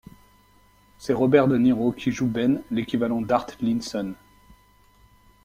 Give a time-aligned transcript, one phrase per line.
[0.97, 4.15] C'est Robert De Niro qui joue Ben, l'équivalent d'Art Linson.